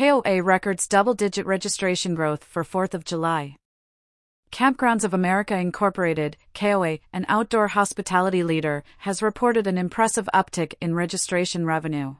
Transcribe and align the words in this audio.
KOA 0.00 0.42
records 0.42 0.88
double 0.88 1.12
digit 1.12 1.44
registration 1.44 2.14
growth 2.14 2.42
for 2.42 2.64
4th 2.64 2.94
of 2.94 3.04
July. 3.04 3.56
Kampgrounds 4.50 5.04
of 5.04 5.12
America 5.12 5.54
Incorporated, 5.54 6.38
KOA, 6.54 7.00
an 7.12 7.26
outdoor 7.28 7.68
hospitality 7.68 8.42
leader, 8.42 8.82
has 9.00 9.20
reported 9.20 9.66
an 9.66 9.76
impressive 9.76 10.26
uptick 10.32 10.72
in 10.80 10.94
registration 10.94 11.66
revenue. 11.66 12.14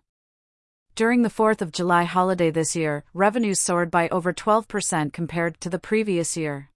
During 0.95 1.23
the 1.23 1.31
4th 1.31 1.63
of 1.63 1.73
July 1.73 2.05
holiday 2.05 2.51
this 2.51 2.77
year, 2.77 3.03
revenues 3.15 3.61
soared 3.61 3.91
by 3.91 4.11
over 4.11 4.35
12% 4.35 5.15
compared 5.15 5.59
to 5.63 5.71
the 5.71 5.79
previous 5.79 6.37
year. 6.37 6.69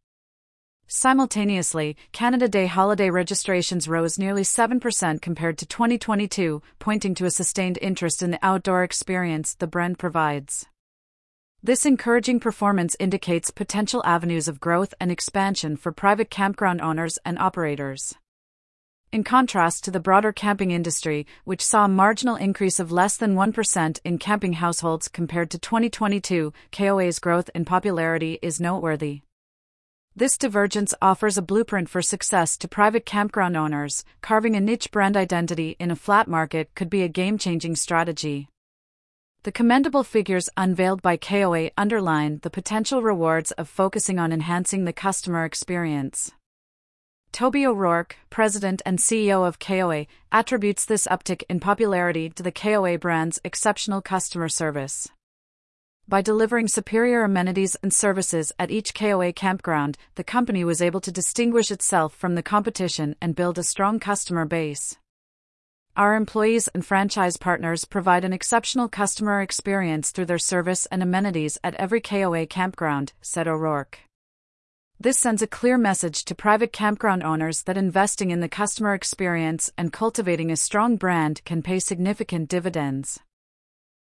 Simultaneously, 0.87 1.99
Canada 2.13 2.49
Day 2.49 2.65
holiday 2.65 3.11
registrations 3.11 3.87
rose 3.87 4.19
nearly 4.19 4.43
7% 4.43 5.21
compared 5.21 5.59
to 5.59 5.67
2022, 5.67 6.63
pointing 6.79 7.15
to 7.15 7.27
a 7.27 7.31
sustained 7.31 7.79
interest 7.83 8.23
in 8.23 8.31
the 8.31 8.39
outdoor 8.43 8.83
experience 8.83 9.55
the 9.55 9.67
brand 9.67 9.99
provides. 9.99 10.67
This 11.65 11.87
encouraging 11.87 12.41
performance 12.41 12.95
indicates 13.01 13.51
potential 13.51 14.03
avenues 14.05 14.49
of 14.49 14.61
growth 14.61 14.93
and 15.01 15.11
expansion 15.11 15.79
for 15.79 15.93
private 15.93 16.29
campground 16.29 16.83
owners 16.83 17.19
and 17.25 17.39
operators. 17.39 18.13
In 19.11 19.25
contrast 19.25 19.83
to 19.85 19.91
the 19.91 19.99
broader 19.99 20.31
camping 20.31 20.73
industry, 20.73 21.27
which 21.45 21.65
saw 21.65 21.87
a 21.87 21.89
marginal 21.89 22.37
increase 22.37 22.79
of 22.79 22.93
less 22.93 23.17
than 23.17 23.35
1% 23.35 23.99
in 24.05 24.19
camping 24.19 24.53
households 24.53 25.09
compared 25.09 25.51
to 25.53 25.59
2022, 25.59 26.53
KOA's 26.71 27.19
growth 27.19 27.49
in 27.55 27.65
popularity 27.65 28.39
is 28.43 28.61
noteworthy. 28.61 29.23
This 30.15 30.37
divergence 30.37 30.93
offers 31.01 31.39
a 31.39 31.43
blueprint 31.43 31.89
for 31.89 32.03
success 32.03 32.59
to 32.59 32.69
private 32.69 33.07
campground 33.07 33.57
owners, 33.57 34.05
carving 34.21 34.55
a 34.55 34.61
niche 34.61 34.91
brand 34.91 35.17
identity 35.17 35.77
in 35.81 35.91
a 35.91 35.97
flat 35.97 36.29
market 36.29 36.75
could 36.75 36.91
be 36.91 37.01
a 37.01 37.09
game 37.09 37.39
changing 37.39 37.75
strategy. 37.75 38.51
The 39.45 39.53
commendable 39.53 40.05
figures 40.05 40.49
unveiled 40.57 41.03
by 41.03 41.19
KOA 41.19 41.71
underline 41.77 42.39
the 42.43 42.49
potential 42.49 43.03
rewards 43.03 43.51
of 43.53 43.69
focusing 43.69 44.19
on 44.19 44.33
enhancing 44.33 44.87
the 44.87 44.93
customer 44.95 45.45
experience. 45.45 46.33
Toby 47.31 47.67
O'Rourke, 47.67 48.17
president 48.31 48.81
and 48.87 48.99
CEO 48.99 49.47
of 49.47 49.59
KOA, 49.59 50.07
attributes 50.33 50.87
this 50.87 51.07
uptick 51.09 51.43
in 51.51 51.61
popularity 51.61 52.31
to 52.31 52.43
the 52.43 52.51
KOA 52.51 52.97
brand's 52.97 53.39
exceptional 53.45 54.01
customer 54.01 54.49
service. 54.49 55.11
By 56.09 56.23
delivering 56.23 56.69
superior 56.69 57.23
amenities 57.23 57.77
and 57.83 57.93
services 57.93 58.51
at 58.59 58.71
each 58.71 58.95
KOA 58.95 59.35
campground, 59.35 59.99
the 60.15 60.25
company 60.25 60.65
was 60.65 60.81
able 60.81 61.03
to 61.03 61.13
distinguish 61.13 61.71
itself 61.71 62.15
from 62.15 62.35
the 62.35 62.43
competition 62.43 63.15
and 63.21 63.37
build 63.37 63.59
a 63.59 63.63
strong 63.63 64.01
customer 64.01 64.47
base. 64.47 64.97
Our 65.97 66.17
employees 66.17 66.67
and 66.75 66.85
franchise 66.85 67.37
partners 67.37 67.85
provide 67.85 68.25
an 68.25 68.33
exceptional 68.33 68.89
customer 68.89 69.41
experience 69.41 70.11
through 70.11 70.25
their 70.27 70.41
service 70.41 70.87
and 70.87 71.05
amenities 71.05 71.57
at 71.63 71.77
every 71.77 72.01
KOA 72.01 72.47
campground, 72.47 73.13
said 73.23 73.47
O'Rourke. 73.47 74.01
This 74.99 75.21
sends 75.21 75.41
a 75.41 75.47
clear 75.47 75.79
message 75.79 76.25
to 76.25 76.35
private 76.35 76.73
campground 76.73 77.23
owners 77.23 77.63
that 77.63 77.77
investing 77.77 78.33
in 78.33 78.41
the 78.41 78.49
customer 78.49 78.93
experience 78.93 79.71
and 79.79 79.93
cultivating 79.93 80.51
a 80.51 80.57
strong 80.57 80.97
brand 80.97 81.45
can 81.45 81.63
pay 81.63 81.79
significant 81.79 82.49
dividends. 82.49 83.21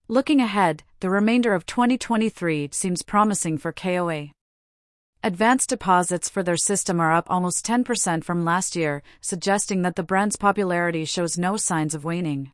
Looking 0.08 0.40
ahead, 0.40 0.84
the 1.02 1.10
remainder 1.10 1.54
of 1.54 1.66
2023 1.66 2.70
seems 2.72 3.02
promising 3.02 3.58
for 3.58 3.74
KOA. 3.74 4.30
Advanced 5.26 5.70
deposits 5.70 6.28
for 6.28 6.44
their 6.44 6.58
system 6.58 7.00
are 7.00 7.14
up 7.14 7.32
almost 7.32 7.66
10% 7.66 8.26
from 8.26 8.44
last 8.44 8.76
year, 8.76 9.02
suggesting 9.22 9.82
that 9.82 9.96
the 9.96 10.04
brand's 10.04 10.36
popularity 10.36 11.06
shows 11.06 11.38
no 11.38 11.56
signs 11.56 11.96
of 11.96 12.04
waning. 12.04 12.52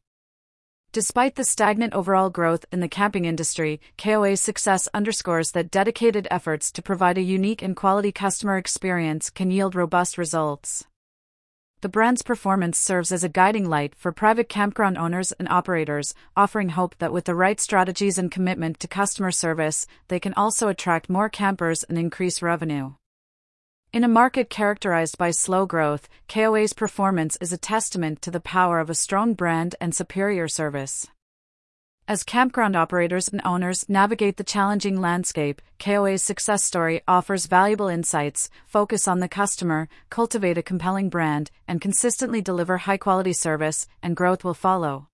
Despite 0.91 1.33
the 1.33 1.43
stagnant 1.43 1.95
overall 1.95 2.29
growth 2.29 2.65
in 2.71 2.79
the 2.79 2.87
camping 2.87 3.25
industry, 3.25 3.81
KOA's 3.97 4.39
success 4.39 4.87
underscores 4.93 5.51
that 5.53 5.71
dedicated 5.71 6.27
efforts 6.29 6.71
to 6.73 6.83
provide 6.83 7.17
a 7.17 7.23
unique 7.23 7.63
and 7.63 7.75
quality 7.75 8.11
customer 8.11 8.57
experience 8.57 9.31
can 9.31 9.49
yield 9.49 9.73
robust 9.73 10.19
results 10.19 10.85
the 11.81 11.89
brand's 11.89 12.21
performance 12.21 12.77
serves 12.77 13.11
as 13.11 13.23
a 13.23 13.29
guiding 13.29 13.69
light 13.69 13.95
for 13.95 14.11
private 14.11 14.49
campground 14.49 14.97
owners 14.97 15.31
and 15.33 15.47
operators, 15.47 16.13
offering 16.35 16.69
hope 16.69 16.95
that 16.97 17.13
with 17.13 17.23
the 17.23 17.35
right 17.35 17.59
strategies 17.59 18.17
and 18.17 18.31
commitment 18.31 18.79
to 18.79 18.87
customer 18.87 19.31
service, 19.31 19.87
they 20.09 20.19
can 20.19 20.33
also 20.33 20.67
attract 20.67 21.09
more 21.09 21.29
campers 21.29 21.83
and 21.83 21.97
increase 21.97 22.41
revenue. 22.41 22.93
In 23.93 24.03
a 24.03 24.09
market 24.09 24.49
characterized 24.49 25.17
by 25.17 25.31
slow 25.31 25.65
growth, 25.65 26.09
KOA's 26.27 26.73
performance 26.73 27.37
is 27.39 27.53
a 27.53 27.57
testament 27.57 28.21
to 28.23 28.31
the 28.31 28.39
power 28.39 28.79
of 28.79 28.89
a 28.89 28.95
strong 28.95 29.33
brand 29.33 29.75
and 29.79 29.95
superior 29.95 30.47
service. 30.47 31.07
As 32.09 32.23
campground 32.23 32.75
operators 32.75 33.27
and 33.27 33.39
owners 33.45 33.87
navigate 33.87 34.37
the 34.37 34.43
challenging 34.43 34.99
landscape, 34.99 35.61
KOA's 35.77 36.23
success 36.23 36.63
story 36.63 37.01
offers 37.07 37.45
valuable 37.45 37.87
insights, 37.87 38.49
focus 38.65 39.07
on 39.07 39.19
the 39.19 39.29
customer, 39.29 39.87
cultivate 40.09 40.57
a 40.57 40.63
compelling 40.63 41.09
brand, 41.09 41.51
and 41.67 41.79
consistently 41.79 42.41
deliver 42.41 42.77
high 42.77 42.97
quality 42.97 43.33
service, 43.33 43.85
and 44.01 44.15
growth 44.15 44.43
will 44.43 44.55
follow. 44.55 45.07